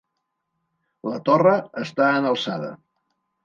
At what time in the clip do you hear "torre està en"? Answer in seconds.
1.31-2.33